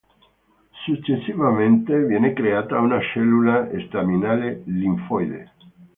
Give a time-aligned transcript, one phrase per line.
[0.83, 5.51] Successivamente viene creata una cellula staminale linfoide.